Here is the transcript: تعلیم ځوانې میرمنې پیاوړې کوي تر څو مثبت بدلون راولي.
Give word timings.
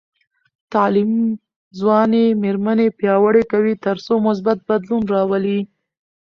تعلیم 0.73 1.11
ځوانې 1.79 2.25
میرمنې 2.41 2.87
پیاوړې 2.97 3.43
کوي 3.51 3.73
تر 3.85 3.95
څو 4.05 4.13
مثبت 4.27 4.57
بدلون 4.69 5.01
راولي. 5.13 5.59